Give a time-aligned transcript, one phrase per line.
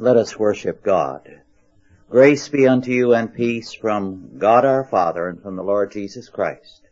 [0.00, 1.42] Let us worship God.
[2.08, 6.30] Grace be unto you and peace from God our Father and from the Lord Jesus
[6.30, 6.88] Christ.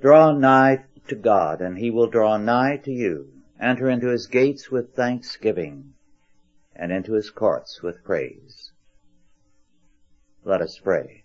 [0.00, 3.28] Draw nigh to God and he will draw nigh to you.
[3.60, 5.92] Enter into his gates with thanksgiving
[6.74, 8.72] and into his courts with praise.
[10.42, 11.24] Let us pray.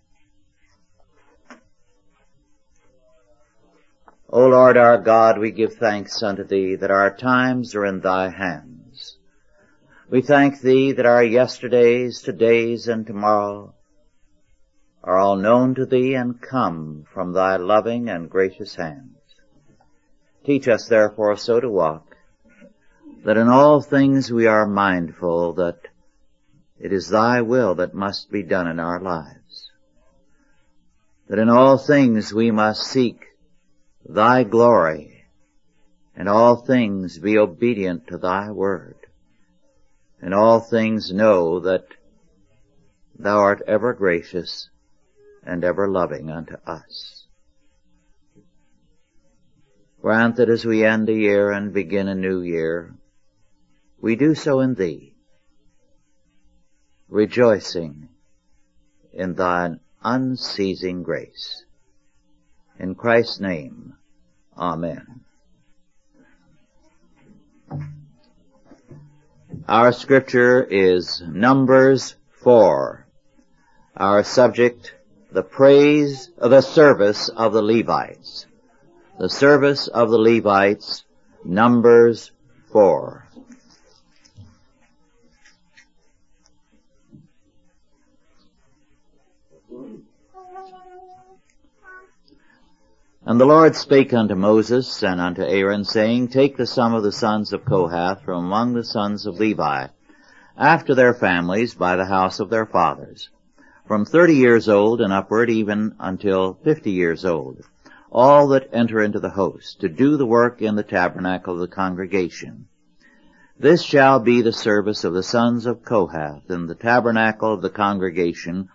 [4.29, 8.27] O Lord our God, we give thanks unto thee that our times are in thy
[8.27, 8.74] hands.
[10.07, 13.73] We thank thee that our yesterdays, todays, and tomorrow
[15.03, 19.17] are all known to thee and come from thy loving and gracious hands.
[20.45, 22.15] Teach us therefore so to walk
[23.23, 25.79] that in all things we are mindful that
[26.79, 29.71] it is thy will that must be done in our lives.
[31.27, 33.25] That in all things we must seek
[34.07, 35.25] thy glory,
[36.15, 38.95] and all things be obedient to thy word,
[40.21, 41.85] and all things know that
[43.17, 44.69] thou art ever gracious
[45.43, 47.25] and ever loving unto us.
[50.01, 52.93] Grant that as we end a year and begin a new year,
[53.99, 55.15] we do so in thee,
[57.07, 58.09] rejoicing
[59.13, 61.65] in thine unceasing grace.
[62.77, 63.95] In Christ's name,
[64.57, 65.24] Amen.
[69.67, 72.13] Our scripture is Numbers
[72.43, 73.07] 4.
[73.97, 74.93] Our subject,
[75.31, 78.45] the praise of the service of the Levites.
[79.17, 81.03] The service of the Levites,
[81.43, 82.31] Numbers
[82.71, 83.24] 4.
[93.27, 97.11] And the Lord spake unto Moses and unto Aaron, saying, Take the sum of the
[97.11, 99.87] sons of Kohath from among the sons of Levi,
[100.55, 103.29] after their families, by the house of their fathers,
[103.87, 107.61] from thirty years old and upward even until fifty years old,
[108.11, 111.75] all that enter into the host, to do the work in the tabernacle of the
[111.75, 112.67] congregation.
[113.57, 117.71] This shall be the service of the sons of Kohath in the tabernacle of the
[117.71, 118.69] congregation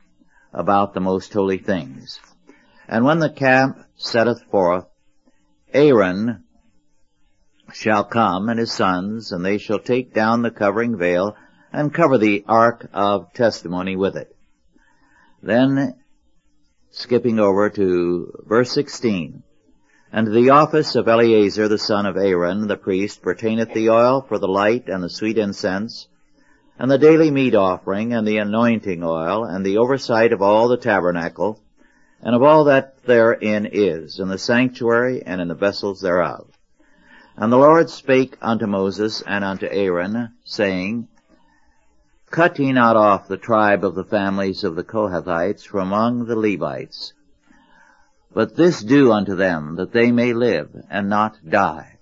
[0.52, 2.18] about the most holy things.
[2.88, 4.86] And when the camp setteth forth,
[5.74, 6.42] Aaron
[7.72, 11.36] shall come and his sons, and they shall take down the covering veil
[11.72, 14.34] and cover the ark of testimony with it.
[15.42, 15.94] Then,
[16.90, 19.42] skipping over to verse 16,
[20.12, 24.38] and the office of Eleazar the son of Aaron the priest pertaineth the oil for
[24.38, 26.08] the light and the sweet incense,
[26.78, 30.78] and the daily meat offering and the anointing oil, and the oversight of all the
[30.78, 31.62] tabernacle,
[32.22, 36.48] and of all that therein is, in the sanctuary and in the vessels thereof.
[37.36, 41.08] And the Lord spake unto Moses and unto Aaron, saying,
[42.30, 46.36] Cut ye not off the tribe of the families of the Kohathites from among the
[46.36, 47.12] Levites,
[48.32, 51.98] but this do unto them, that they may live and not die.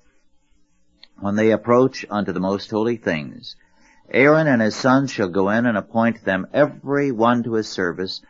[1.21, 3.57] When they approach unto the most holy things,
[4.11, 8.21] Aaron and his sons shall go in and appoint them every one to his service,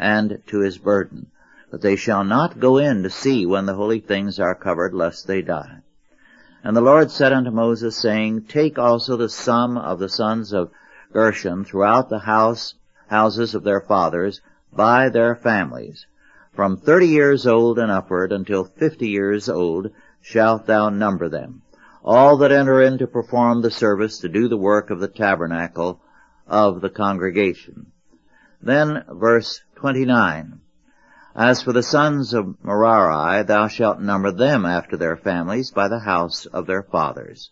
[0.00, 1.26] and to his burden.
[1.70, 5.26] But they shall not go in to see when the holy things are covered, lest
[5.26, 5.82] they die.
[6.64, 10.70] And the Lord said unto Moses, saying, Take also the sum of the sons of
[11.12, 12.74] Gershon throughout the house,
[13.08, 14.40] houses of their fathers,
[14.72, 16.06] by their families.
[16.54, 19.90] From thirty years old and upward until fifty years old
[20.20, 21.62] shalt thou number them.
[22.04, 26.00] All that enter in to perform the service to do the work of the tabernacle
[26.46, 27.92] of the congregation.
[28.62, 30.60] Then verse 29.
[31.34, 36.00] As for the sons of Merari, thou shalt number them after their families by the
[36.00, 37.50] house of their fathers.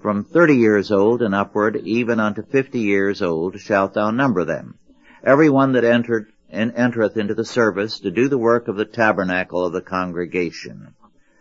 [0.00, 4.78] From thirty years old and upward, even unto fifty years old, shalt thou number them.
[5.24, 8.84] Every one that entered and entereth into the service to do the work of the
[8.84, 10.94] tabernacle of the congregation.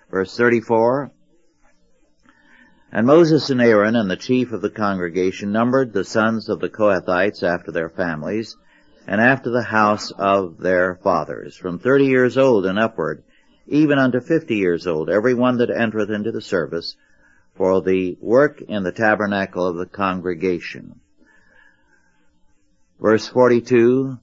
[0.09, 1.11] Verse 34.
[2.91, 6.69] And Moses and Aaron and the chief of the congregation numbered the sons of the
[6.69, 8.55] Kohathites after their families,
[9.07, 13.23] and after the house of their fathers, from thirty years old and upward,
[13.67, 16.95] even unto fifty years old, every one that entereth into the service,
[17.55, 20.99] for the work in the tabernacle of the congregation.
[22.99, 24.17] Verse 42,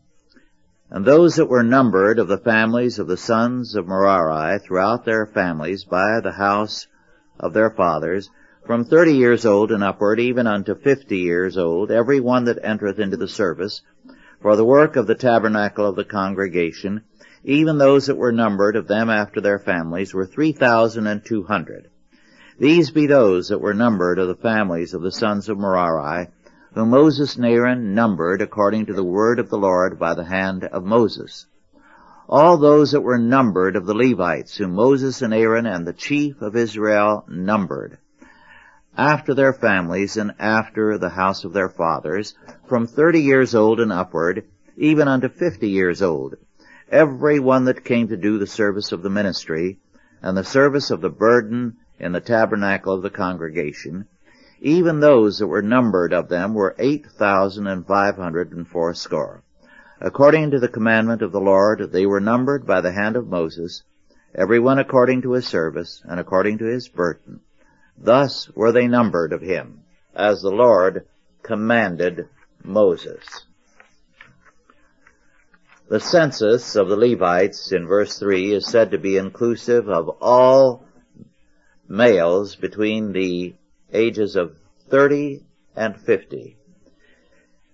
[0.91, 5.27] And those that were numbered of the families of the sons of Merari throughout their
[5.27, 6.87] families by the house
[7.39, 8.31] of their fathers,
[8.67, 12.99] from thirty years old and upward, even unto fifty years old, every one that entereth
[12.99, 13.83] into the service,
[14.43, 17.05] for the work of the tabernacle of the congregation,
[17.45, 21.45] even those that were numbered of them after their families were three thousand and two
[21.45, 21.89] hundred.
[22.59, 26.29] These be those that were numbered of the families of the sons of Merari,
[26.75, 30.65] whom Moses and Aaron numbered according to the word of the Lord by the hand
[30.65, 31.47] of Moses.
[32.29, 36.41] All those that were numbered of the Levites, whom Moses and Aaron and the chief
[36.41, 37.99] of Israel numbered,
[38.97, 42.35] after their families and after the house of their fathers,
[42.67, 44.45] from thirty years old and upward,
[44.77, 46.35] even unto fifty years old,
[46.91, 49.79] every one that came to do the service of the ministry,
[50.21, 54.07] and the service of the burden in the tabernacle of the congregation,
[54.61, 59.43] even those that were numbered of them were eight thousand and five hundred and fourscore.
[60.01, 63.83] According to the commandment of the Lord, they were numbered by the hand of Moses,
[64.35, 67.41] every one according to his service, and according to his burden.
[67.99, 69.85] Thus were they numbered of him,
[70.15, 71.07] as the Lord
[71.43, 72.29] commanded
[72.63, 73.45] Moses.
[75.89, 80.87] The census of the Levites in verse 3 is said to be inclusive of all
[81.87, 83.55] males between the
[83.93, 84.57] ages of
[84.89, 85.45] 30
[85.77, 86.57] and 50.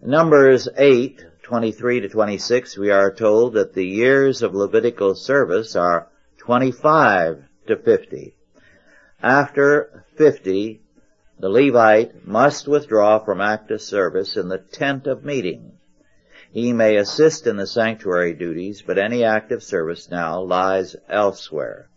[0.03, 6.09] Numbers 8, 23 to 26, we are told that the years of Levitical service are
[6.38, 8.35] 25 to 50.
[9.23, 10.81] After 50,
[11.41, 15.73] the Levite must withdraw from active service in the tent of meeting.
[16.53, 21.88] He may assist in the sanctuary duties, but any active service now lies elsewhere.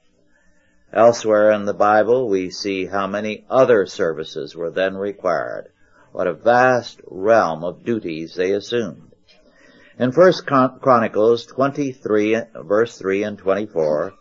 [0.92, 5.72] Elsewhere in the Bible, we see how many other services were then required.
[6.12, 9.14] What a vast realm of duties they assumed.
[9.98, 10.34] In 1
[10.82, 14.14] Chronicles 23, verse 3 and 24,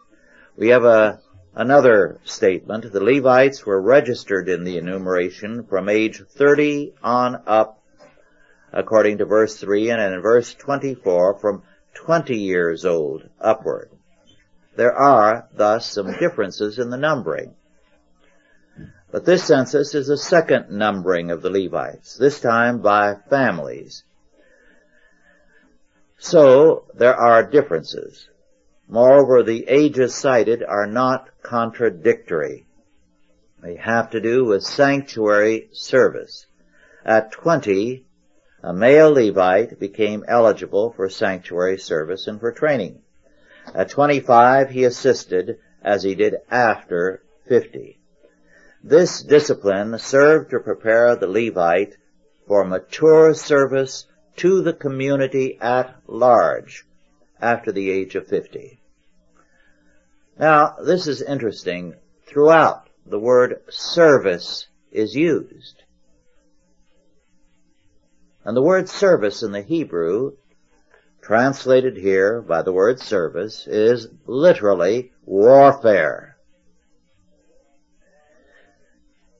[0.56, 1.20] we have a,
[1.54, 2.92] another statement.
[2.92, 7.82] The Levites were registered in the enumeration from age 30 on up,
[8.72, 11.62] according to verse 3, and in verse 24 from
[11.94, 13.90] 20 years old upward.
[14.76, 17.54] There are, thus, some differences in the numbering.
[19.10, 24.04] But this census is a second numbering of the Levites, this time by families.
[26.18, 28.28] So, there are differences.
[28.92, 32.66] Moreover, the ages cited are not contradictory.
[33.62, 36.46] They have to do with sanctuary service.
[37.04, 38.04] At 20,
[38.64, 43.02] a male Levite became eligible for sanctuary service and for training.
[43.72, 48.00] At 25, he assisted as he did after 50.
[48.82, 51.96] This discipline served to prepare the Levite
[52.48, 54.06] for mature service
[54.38, 56.84] to the community at large
[57.40, 58.79] after the age of 50.
[60.40, 61.94] Now, this is interesting.
[62.26, 65.82] Throughout, the word service is used.
[68.44, 70.32] And the word service in the Hebrew
[71.20, 76.36] translated here by the word service, is literally warfare.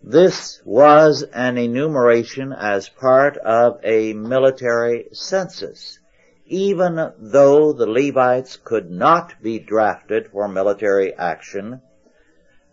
[0.03, 5.99] This was an enumeration as part of a military census,
[6.50, 11.81] even though the Levites could not be drafted for military action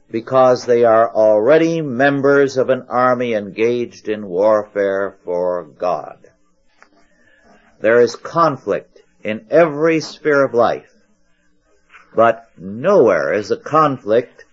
[0.10, 6.18] because they are already members of an army engaged in warfare for God.
[7.80, 10.92] There is conflict in every sphere of life.
[12.16, 14.44] But nowhere is the conflict,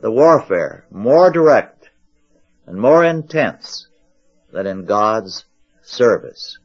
[0.00, 1.90] the warfare, more direct
[2.66, 3.88] and more intense
[4.52, 5.44] than in God's
[5.82, 6.58] service.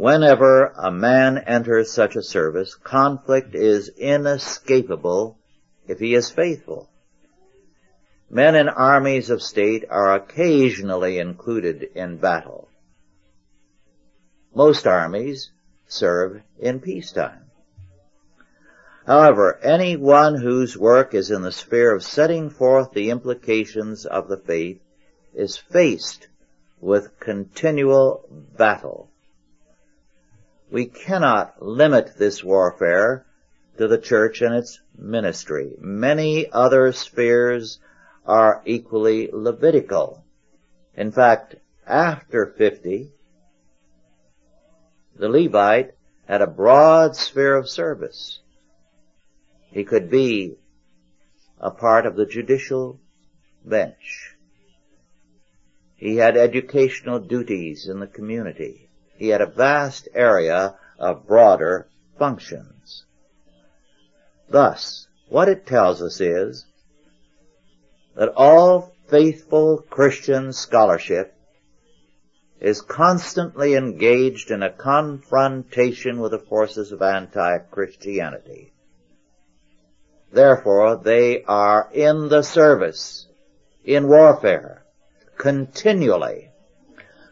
[0.00, 5.36] Whenever a man enters such a service, conflict is inescapable
[5.86, 6.88] if he is faithful.
[8.30, 12.70] Men in armies of state are occasionally included in battle.
[14.54, 15.50] Most armies
[15.86, 17.50] serve in peacetime.
[19.06, 24.38] However, anyone whose work is in the sphere of setting forth the implications of the
[24.38, 24.80] faith
[25.34, 26.26] is faced
[26.80, 28.24] with continual
[28.56, 29.09] battle.
[30.70, 33.26] We cannot limit this warfare
[33.78, 35.74] to the church and its ministry.
[35.80, 37.80] Many other spheres
[38.24, 40.24] are equally Levitical.
[40.94, 43.10] In fact, after 50,
[45.16, 45.94] the Levite
[46.28, 48.40] had a broad sphere of service.
[49.72, 50.56] He could be
[51.58, 53.00] a part of the judicial
[53.64, 54.36] bench.
[55.96, 58.89] He had educational duties in the community.
[59.20, 63.04] He had a vast area of broader functions.
[64.48, 66.64] Thus, what it tells us is
[68.16, 71.34] that all faithful Christian scholarship
[72.62, 78.72] is constantly engaged in a confrontation with the forces of anti-Christianity.
[80.32, 83.26] Therefore, they are in the service,
[83.84, 84.82] in warfare,
[85.36, 86.49] continually.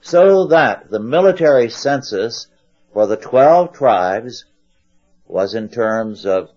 [0.00, 2.46] So that the military census
[2.92, 4.44] for the twelve tribes
[5.26, 6.50] was in terms of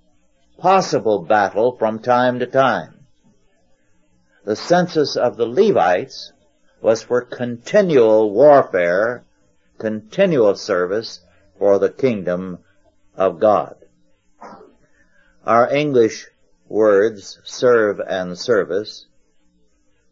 [0.57, 3.05] possible battle from time to time.
[4.45, 6.31] The census of the Levites
[6.81, 9.23] was for continual warfare,
[9.77, 11.19] continual service
[11.57, 12.59] for the kingdom
[13.15, 13.75] of God.
[15.45, 16.27] Our English
[16.67, 19.05] words, serve and service,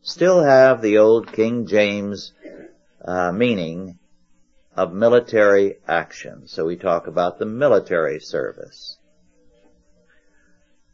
[0.01, 2.33] still have the old King James
[3.03, 3.97] uh, meaning
[4.75, 6.47] of military action.
[6.47, 8.97] So we talk about the military service.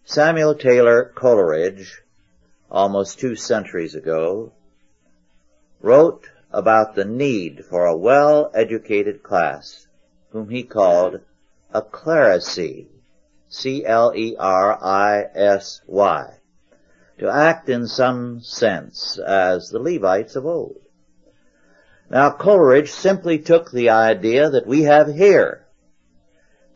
[0.03, 2.01] Samuel Taylor Coleridge,
[2.69, 4.53] almost two centuries ago,
[5.81, 9.88] wrote about the need for a well-educated class,
[10.29, 11.19] whom he called
[11.74, 12.88] a clerisy,
[13.50, 14.39] C-L-E-R-I-S-Y,
[17.17, 20.85] to act in some sense as the Levites of old.
[22.09, 25.65] Now Coleridge simply took the idea that we have here,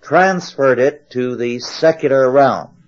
[0.01, 2.87] transferred it to the secular realm.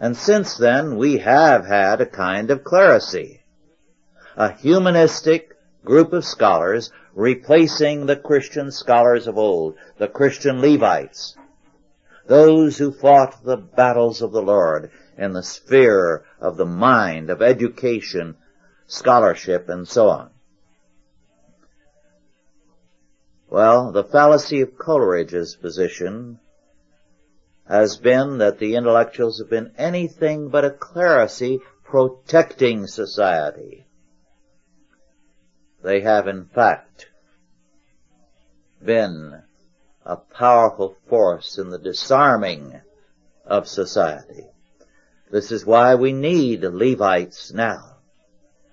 [0.00, 3.40] And since then we have had a kind of clerisy,
[4.36, 5.54] a humanistic
[5.84, 11.36] group of scholars replacing the Christian scholars of old, the Christian Levites,
[12.26, 17.42] those who fought the battles of the Lord in the sphere of the mind, of
[17.42, 18.36] education,
[18.86, 20.30] scholarship, and so on.
[23.54, 26.40] Well, the fallacy of Coleridge's position
[27.68, 33.86] has been that the intellectuals have been anything but a clerisy protecting society.
[35.84, 37.06] They have in fact
[38.84, 39.44] been
[40.04, 42.80] a powerful force in the disarming
[43.46, 44.48] of society.
[45.30, 47.98] This is why we need Levites now,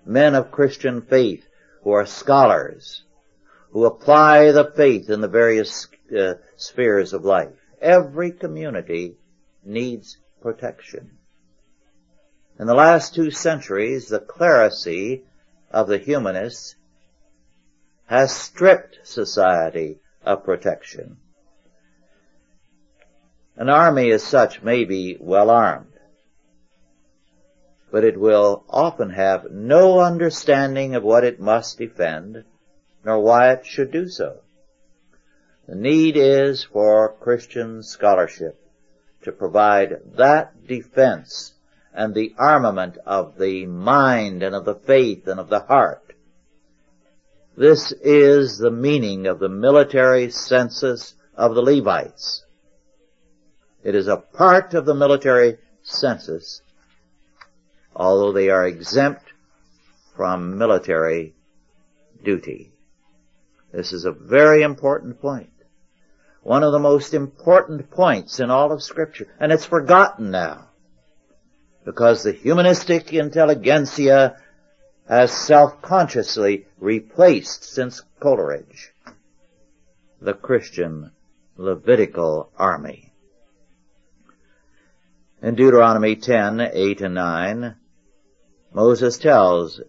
[0.07, 1.45] men of Christian faith
[1.83, 3.03] who are scholars,
[3.71, 5.87] who apply the faith in the various
[6.17, 7.53] uh, spheres of life.
[7.81, 9.15] Every community
[9.63, 11.17] needs protection.
[12.59, 15.23] In the last two centuries, the clerisy
[15.71, 16.75] of the humanists
[18.05, 21.17] has stripped society of protection.
[23.55, 25.93] An army as such may be well armed,
[27.89, 32.43] but it will often have no understanding of what it must defend
[33.03, 34.37] nor why it should do so.
[35.67, 38.59] The need is for Christian scholarship
[39.23, 41.53] to provide that defense
[41.93, 46.13] and the armament of the mind and of the faith and of the heart.
[47.55, 52.43] This is the meaning of the military census of the Levites.
[53.83, 56.61] It is a part of the military census,
[57.95, 59.25] although they are exempt
[60.15, 61.33] from military
[62.23, 62.70] duty.
[63.71, 65.49] This is a very important point.
[66.43, 69.27] One of the most important points in all of scripture.
[69.39, 70.69] And it's forgotten now.
[71.85, 74.37] Because the humanistic intelligentsia
[75.07, 78.91] has self-consciously replaced since Coleridge
[80.21, 81.11] the Christian
[81.57, 83.11] Levitical army.
[85.41, 87.75] In Deuteronomy 10, 8 and 9,
[88.71, 89.81] Moses tells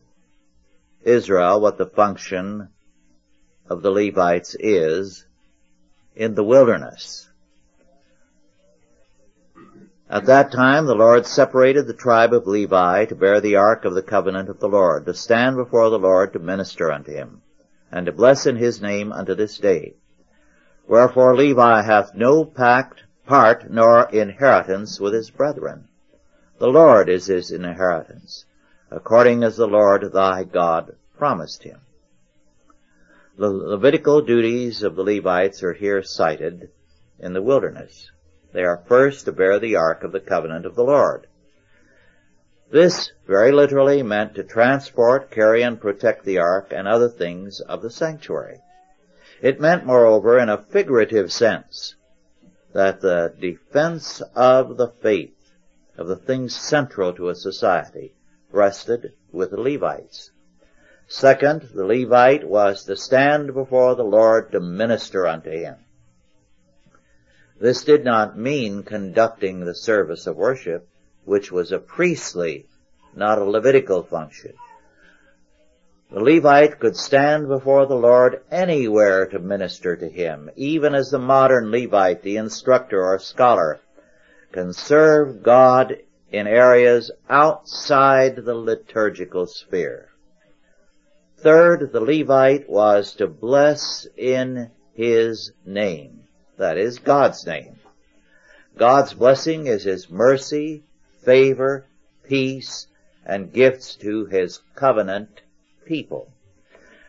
[1.03, 2.71] Israel what the function
[3.73, 5.25] of the Levites is
[6.15, 7.29] in the wilderness.
[10.11, 13.95] At that time the Lord separated the tribe of Levi to bear the ark of
[13.95, 17.41] the covenant of the Lord, to stand before the Lord to minister unto him,
[17.91, 19.95] and to bless in his name unto this day.
[20.87, 25.89] Wherefore Levi hath no pact, part, nor inheritance with his brethren.
[26.59, 28.45] The Lord is his inheritance,
[28.91, 31.81] according as the Lord thy God promised him.
[33.39, 36.71] The Levitical duties of the Levites are here cited
[37.19, 38.11] in the wilderness.
[38.53, 41.27] They are first to bear the ark of the covenant of the Lord.
[42.71, 47.81] This very literally meant to transport, carry, and protect the ark and other things of
[47.81, 48.61] the sanctuary.
[49.41, 51.95] It meant, moreover, in a figurative sense,
[52.75, 55.53] that the defense of the faith,
[55.97, 58.15] of the things central to a society,
[58.51, 60.31] rested with the Levites.
[61.15, 65.77] Second, the Levite was to stand before the Lord to minister unto him.
[67.61, 70.89] This did not mean conducting the service of worship,
[71.27, 72.67] which was a priestly,
[73.15, 74.55] not a Levitical function.
[76.11, 81.19] The Levite could stand before the Lord anywhere to minister to Him, even as the
[81.19, 83.81] modern Levite, the instructor or scholar,
[84.51, 85.99] can serve God
[86.31, 90.09] in areas outside the liturgical sphere.
[91.43, 96.21] Third, the Levite was to bless in his name.
[96.57, 97.81] That is God's name.
[98.79, 100.85] God's blessing is his mercy,
[101.25, 101.87] favor,
[102.23, 102.87] peace,
[103.27, 105.41] and gifts to his covenant
[105.85, 106.33] people.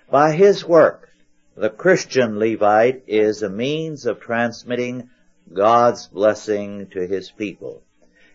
[0.10, 1.10] By his work,
[1.56, 5.12] the Christian Levite is a means of transmitting
[5.54, 7.84] God's blessing to his people.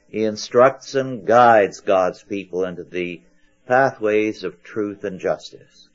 [0.08, 3.22] He instructs and guides God's people into the
[3.66, 5.87] pathways of truth and justice.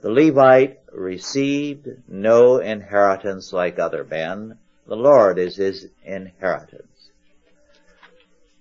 [0.00, 4.58] The Levite received no inheritance like other men.
[4.86, 7.10] The Lord is his inheritance.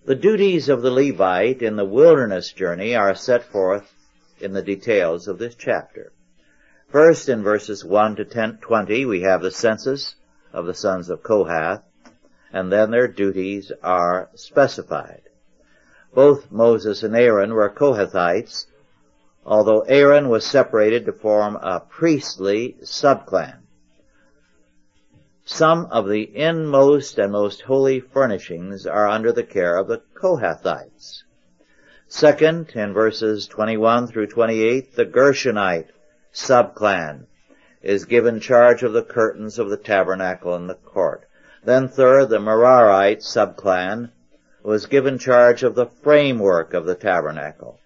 [0.06, 3.92] The duties of the Levite in the wilderness journey are set forth
[4.40, 6.12] in the details of this chapter.
[6.90, 10.16] First, in verses 1 to 10, 20, we have the census
[10.54, 11.84] of the sons of Kohath,
[12.54, 15.24] and then their duties are specified.
[16.14, 18.68] Both Moses and Aaron were Kohathites,
[19.46, 23.60] although Aaron was separated to form a priestly subclan.
[25.46, 31.24] Some of the inmost and most holy furnishings are under the care of the Kohathites.
[32.08, 35.90] Second, in verses 21 through 28, the Gershonite
[36.34, 37.28] subclan
[37.84, 41.28] is given charge of the curtains of the tabernacle and the court.
[41.64, 44.10] Then third, the Merarite subclan
[44.64, 47.80] was given charge of the framework of the tabernacle.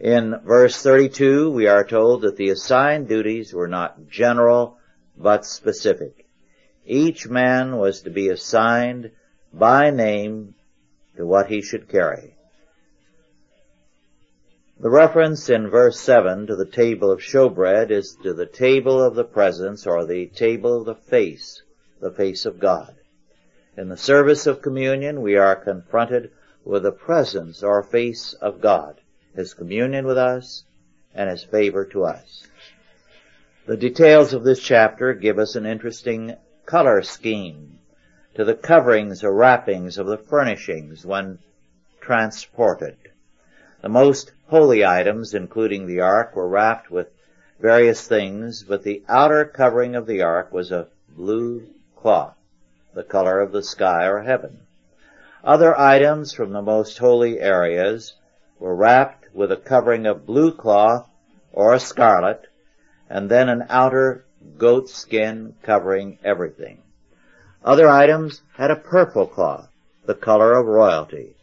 [0.00, 4.78] In verse 32, we are told that the assigned duties were not general,
[5.16, 6.26] but specific.
[6.86, 9.10] Each man was to be assigned
[9.52, 10.54] by name
[11.16, 12.36] to what he should carry.
[14.78, 19.16] The reference in verse 7 to the table of showbread is to the table of
[19.16, 21.60] the presence or the table of the face,
[22.00, 22.94] the face of God.
[23.76, 26.30] In the service of communion, we are confronted
[26.64, 29.00] with the presence or face of God,
[29.38, 30.64] His communion with us,
[31.14, 32.44] and His favor to us.
[33.66, 36.34] The details of this chapter give us an interesting
[36.66, 37.78] color scheme
[38.34, 41.38] to the coverings or wrappings of the furnishings when
[42.00, 42.96] transported.
[43.80, 47.06] The most holy items, including the ark, were wrapped with
[47.60, 52.34] various things, but the outer covering of the ark was of blue cloth,
[52.92, 54.58] the color of the sky or heaven.
[55.44, 58.14] Other items from the most holy areas
[58.58, 61.08] were wrapped with a covering of blue cloth
[61.52, 62.46] or scarlet,
[63.08, 64.24] and then an outer
[64.56, 66.82] goat skin covering everything.
[67.64, 69.68] Other items had a purple cloth,
[70.06, 71.34] the color of royalty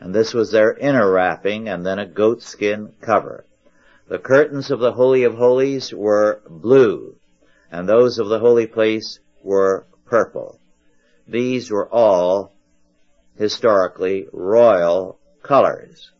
[0.00, 3.46] and this was their inner wrapping, and then a goatskin cover.
[4.08, 7.16] The curtains of the Holy of Holies were blue,
[7.72, 10.60] and those of the holy place were purple.
[11.26, 12.52] These were all
[13.36, 16.12] historically royal colors.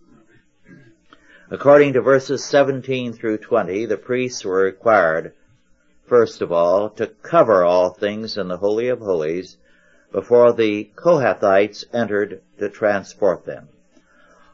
[1.49, 5.33] According to verses 17 through 20, the priests were required,
[6.05, 9.57] first of all, to cover all things in the Holy of Holies
[10.11, 13.69] before the Kohathites entered to transport them.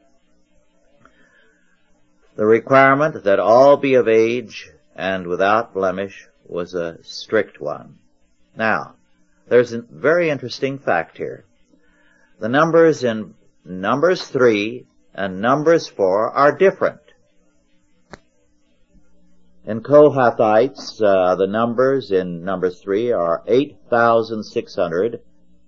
[2.36, 7.98] The requirement that all be of age and without blemish was a strict one.
[8.56, 8.94] Now,
[9.48, 11.44] there's a very interesting fact here.
[12.40, 17.00] The numbers in Numbers 3 and Numbers 4 are different.
[19.64, 25.20] In Kohathites, uh, the numbers in Numbers 3 are 8,600,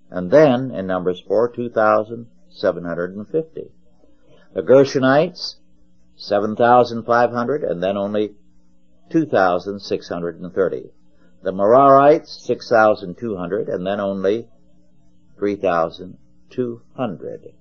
[0.09, 3.71] and then in Numbers 4, 2,750.
[4.53, 5.55] The Gershonites,
[6.15, 8.35] 7,500, and then only
[9.09, 10.91] 2,630.
[11.43, 14.47] The Merarites, 6,200, and then only
[16.51, 17.53] 3,200.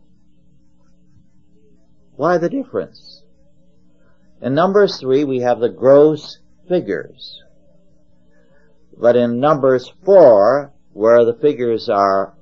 [2.17, 3.23] Why the difference?
[4.43, 7.43] In Numbers 3 we have the gross figures.
[8.97, 12.35] But in Numbers 4, where the figures are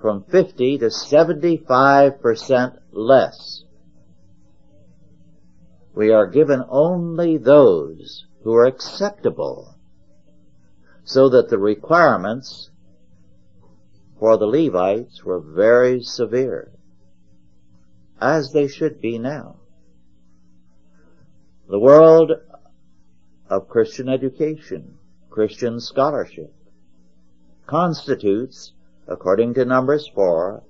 [0.00, 3.64] from 50 to 75% less,
[5.94, 9.74] we are given only those who are acceptable,
[11.04, 12.70] so that the requirements
[14.18, 16.70] for the Levites were very severe,
[18.20, 19.56] as they should be now.
[21.68, 22.32] The world
[23.48, 24.98] of Christian education,
[25.30, 26.54] Christian scholarship,
[27.66, 28.72] constitutes,
[29.08, 30.62] according to Numbers 4,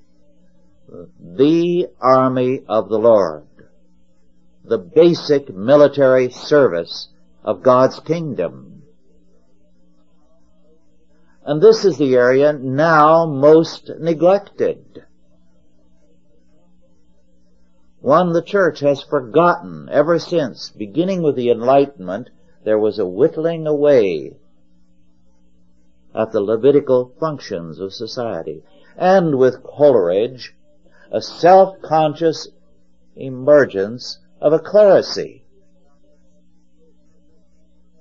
[1.19, 3.47] the army of the Lord,
[4.65, 7.09] the basic military service
[7.43, 8.74] of God's kingdom.
[11.47, 15.05] And this is the area now most neglected.
[18.01, 22.31] One the church has forgotten ever since, beginning with the Enlightenment,
[22.65, 24.37] there was a whittling away
[26.15, 28.63] at the Levitical functions of society.
[28.97, 30.55] And with Coleridge,
[31.11, 32.49] a self-conscious
[33.17, 35.43] emergence of a clerisy.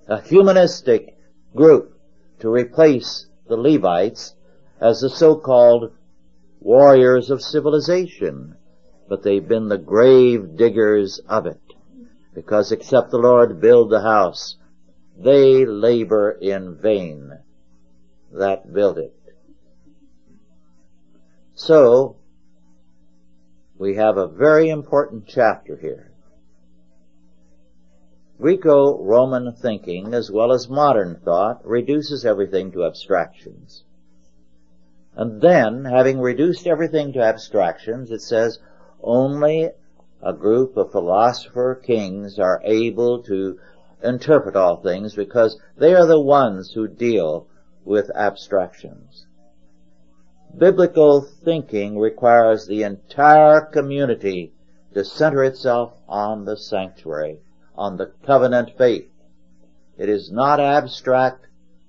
[0.07, 1.17] A humanistic
[1.55, 1.99] group
[2.39, 4.33] to replace the Levites
[4.81, 5.91] as the so-called
[6.59, 8.55] warriors of civilization,
[9.07, 11.61] but they've been the grave diggers of it.
[12.33, 14.55] Because except the Lord build the house,
[15.15, 17.31] they labor in vain
[18.31, 19.15] that build it.
[21.53, 22.15] So,
[23.77, 26.12] we have a very important chapter here.
[28.43, 33.85] Greco-Roman thinking, as well as modern thought, reduces everything to abstractions.
[35.15, 38.59] And then, having reduced everything to abstractions, it says
[39.01, 39.69] only
[40.21, 43.59] a group of philosopher kings are able to
[44.03, 47.47] interpret all things because they are the ones who deal
[47.85, 49.25] with abstractions.
[50.57, 54.51] Biblical thinking requires the entire community
[54.93, 57.39] to center itself on the sanctuary,
[57.75, 59.09] on the covenant faith.
[59.97, 61.47] It is not abstract,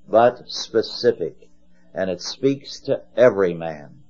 [0.08, 1.48] but specific,
[1.94, 4.02] and it speaks to every man.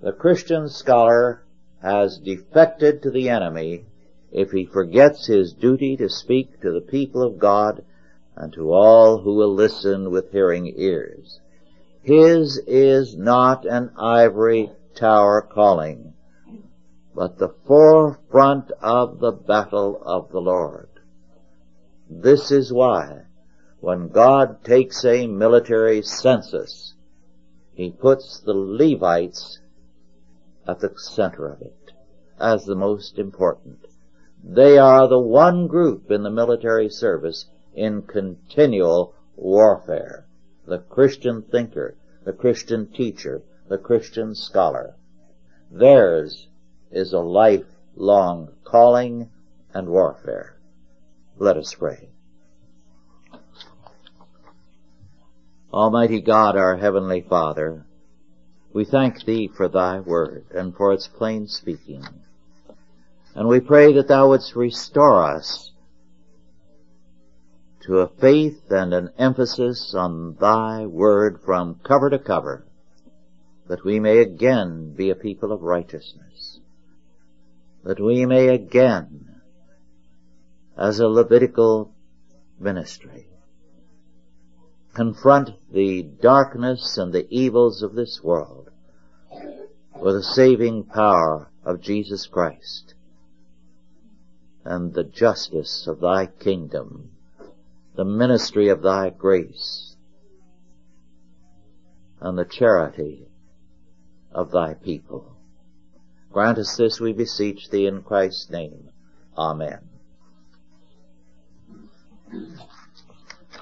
[0.00, 1.44] The Christian scholar
[1.82, 3.84] has defected to the enemy
[4.32, 7.84] if he forgets his duty to speak to the people of God
[8.36, 11.40] and to all who will listen with hearing ears.
[12.02, 16.13] His is not an ivory tower calling,
[17.14, 20.88] but the forefront of the battle of the Lord.
[22.10, 23.26] This is why,
[23.80, 26.94] when God takes a military census,
[27.72, 29.60] He puts the Levites
[30.66, 31.92] at the center of it
[32.40, 33.86] as the most important.
[34.42, 40.26] They are the one group in the military service in continual warfare.
[40.66, 44.96] The Christian thinker, the Christian teacher, the Christian scholar.
[45.70, 46.48] Theirs
[46.94, 49.28] is a lifelong calling
[49.72, 50.56] and warfare.
[51.36, 52.08] Let us pray.
[55.72, 57.84] Almighty God, our Heavenly Father,
[58.72, 62.04] we thank Thee for Thy Word and for its plain speaking.
[63.34, 65.72] And we pray that Thou wouldst restore us
[67.86, 72.64] to a faith and an emphasis on Thy Word from cover to cover,
[73.68, 76.33] that we may again be a people of righteousness,
[77.84, 79.40] that we may again,
[80.76, 81.94] as a Levitical
[82.58, 83.26] ministry,
[84.94, 88.70] confront the darkness and the evils of this world
[90.00, 92.94] with the saving power of Jesus Christ
[94.64, 97.10] and the justice of thy kingdom,
[97.96, 99.94] the ministry of thy grace,
[102.20, 103.28] and the charity
[104.32, 105.33] of thy people.
[106.34, 108.88] Grant us this, we beseech thee in Christ's name.
[109.38, 109.78] Amen.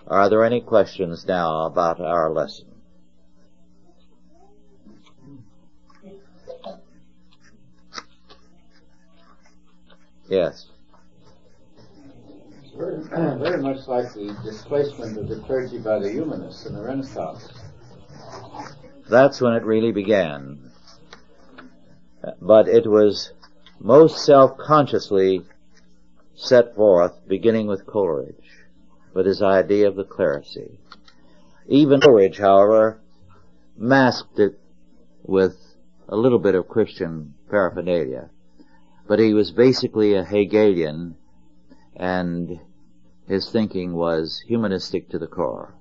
[0.07, 2.69] Are there any questions now about our lesson?
[10.31, 10.71] Yes.
[12.75, 17.51] Very, very much like the displacement of the clergy by the humanists in the Renaissance.
[19.11, 20.72] That's when it really began.
[22.41, 23.33] But it was
[23.81, 25.43] most self-consciously
[26.35, 28.67] set forth, beginning with Coleridge,
[29.15, 30.79] with his idea of the clerisy.
[31.67, 33.01] Even Coleridge, however,
[33.77, 34.59] masked it
[35.23, 35.57] with
[36.09, 38.31] a little bit of Christian paraphernalia.
[39.07, 41.17] But he was basically a Hegelian
[41.97, 42.61] and
[43.27, 45.75] his thinking was humanistic to the core.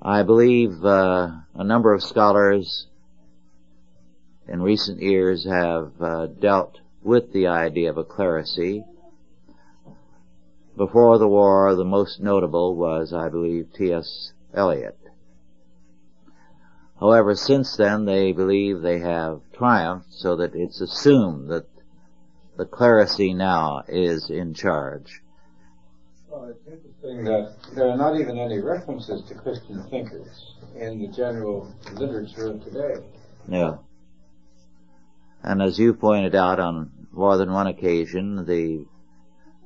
[0.00, 2.87] I believe uh, a number of scholars
[4.48, 8.84] in recent years have uh, dealt with the idea of a clerisy.
[10.76, 14.32] Before the war, the most notable was, I believe, T.S.
[14.54, 14.98] Eliot.
[16.98, 21.66] However, since then, they believe they have triumphed so that it's assumed that
[22.56, 25.22] the clerisy now is in charge.
[26.28, 31.08] Well, it's interesting that there are not even any references to Christian thinkers in the
[31.08, 32.94] general literature of today.
[33.46, 33.80] No.
[35.42, 38.86] And as you pointed out on more than one occasion, the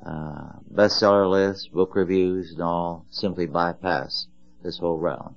[0.05, 4.27] uh, bestseller lists, book reviews, and all simply bypass
[4.63, 5.37] this whole realm.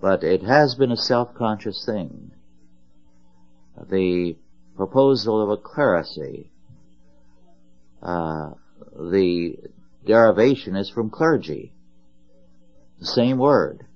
[0.00, 2.32] But it has been a self-conscious thing.
[3.90, 4.36] The
[4.76, 6.48] proposal of a clerisy,
[8.02, 8.50] uh,
[8.96, 9.56] the
[10.06, 11.72] derivation is from clergy.
[12.98, 13.86] The same word.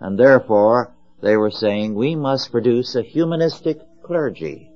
[0.00, 4.70] And therefore, they were saying we must produce a humanistic clergy.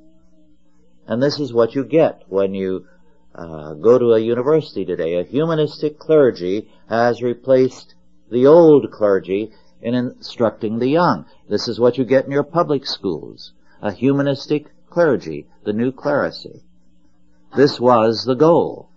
[1.07, 2.87] And this is what you get when you
[3.35, 5.17] uh, go to a university today.
[5.17, 7.95] A humanistic clergy has replaced
[8.31, 11.27] the old clergy in instructing the young.
[11.49, 13.53] This is what you get in your public schools.
[13.83, 16.63] A humanistic clergy, the new clerisy.
[17.57, 18.90] This was the goal.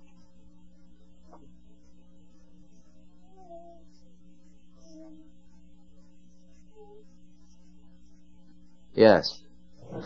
[9.03, 9.41] Yes.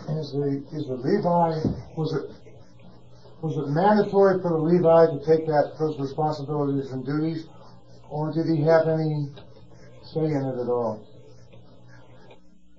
[0.09, 1.51] Is the is the Levi
[1.95, 2.31] was it
[3.43, 7.45] was it mandatory for the Levi to take that those responsibilities and duties,
[8.09, 9.29] or did he have any
[10.01, 11.05] say in it at all?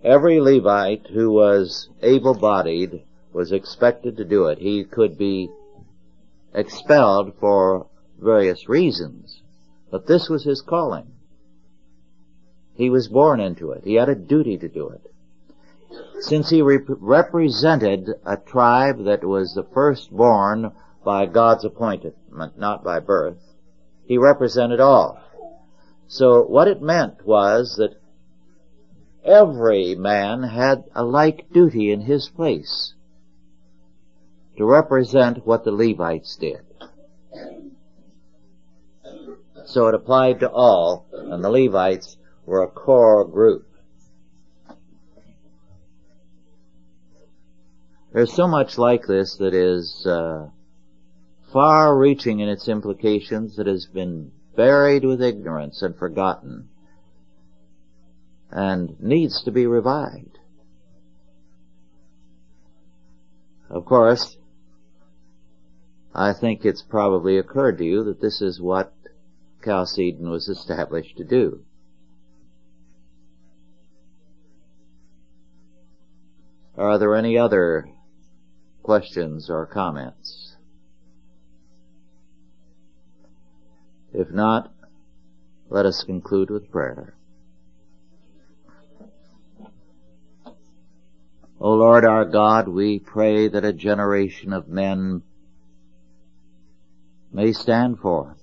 [0.02, 4.59] Every Levite who was able-bodied was expected to do it.
[4.59, 5.48] He could be
[6.52, 7.87] expelled for
[8.18, 9.40] various reasons,
[9.88, 11.12] but this was his calling.
[12.74, 13.85] He was born into it.
[13.85, 15.12] He had a duty to do it.
[16.20, 20.72] Since he rep- represented a tribe that was the firstborn
[21.04, 23.38] by God's appointment, not by birth,
[24.04, 25.20] he represented all.
[26.09, 28.00] So what it meant was that
[29.24, 32.94] every man had a like duty in his place
[34.57, 36.62] to represent what the Levites did.
[39.66, 43.67] So it applied to all, and the Levites were a core group.
[48.12, 50.49] There's so much like this that is uh,
[51.53, 56.71] far-reaching in its implications that has been buried with ignorance and forgotten
[58.51, 60.38] and needs to be revived.
[63.68, 64.38] Of course,
[66.14, 68.92] I think it's probably occurred to you that this is what
[69.62, 71.62] Chalcedon was established to do.
[76.77, 77.88] Are there any other
[78.88, 80.57] questions or comments?
[84.14, 84.72] If not,
[85.68, 87.14] let us conclude with prayer.
[91.61, 95.20] O Lord our God, we pray that a generation of men
[97.31, 98.40] may stand forth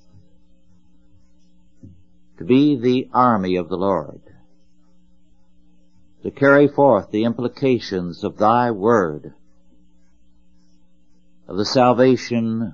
[2.38, 4.22] to be the army of the Lord,
[6.22, 9.34] to carry forth the implications of thy word,
[11.48, 12.74] of the salvation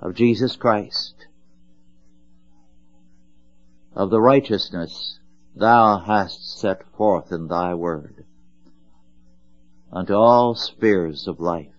[0.00, 1.14] of Jesus Christ,
[3.94, 5.18] of the righteousness
[5.56, 8.24] thou hast set forth in thy word,
[9.90, 11.74] unto all spheres of life,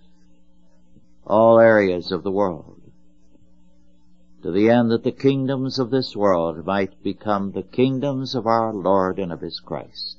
[1.26, 2.82] all areas of the world,
[4.42, 8.74] to the end that the kingdoms of this world might become the kingdoms of our
[8.74, 10.19] Lord and of his Christ.